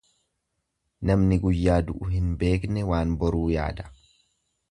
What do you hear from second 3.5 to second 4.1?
yaada.